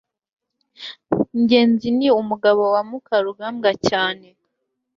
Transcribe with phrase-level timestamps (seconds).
[1.39, 4.27] ngenzi ni umugabo wa mukarugambwa cyane